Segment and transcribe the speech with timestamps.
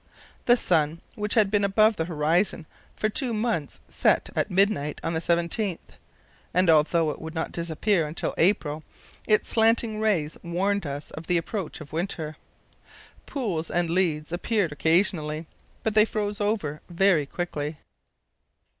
[0.47, 2.65] The sun, which had been above the horizon
[2.95, 5.77] for two months, set at midnight on the 17th,
[6.55, 8.83] and, although it would not disappear until April,
[9.27, 12.35] its slanting rays warned us of the approach of winter.
[13.27, 15.45] Pools and leads appeared occasionally,
[15.83, 17.77] but they froze over very quickly.